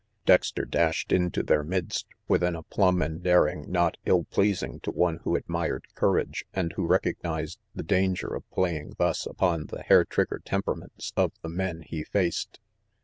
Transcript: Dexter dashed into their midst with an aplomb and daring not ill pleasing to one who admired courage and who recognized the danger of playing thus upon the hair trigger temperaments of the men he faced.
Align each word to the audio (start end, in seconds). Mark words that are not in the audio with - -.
Dexter 0.25 0.65
dashed 0.65 1.11
into 1.11 1.43
their 1.43 1.63
midst 1.63 2.07
with 2.27 2.41
an 2.41 2.55
aplomb 2.55 3.03
and 3.03 3.21
daring 3.21 3.71
not 3.71 3.97
ill 4.07 4.23
pleasing 4.23 4.79
to 4.79 4.89
one 4.89 5.17
who 5.17 5.35
admired 5.35 5.85
courage 5.93 6.43
and 6.55 6.73
who 6.73 6.87
recognized 6.87 7.59
the 7.75 7.83
danger 7.83 8.33
of 8.33 8.49
playing 8.49 8.95
thus 8.97 9.27
upon 9.27 9.67
the 9.67 9.83
hair 9.83 10.03
trigger 10.03 10.41
temperaments 10.43 11.13
of 11.15 11.33
the 11.43 11.49
men 11.49 11.83
he 11.83 12.03
faced. 12.03 12.59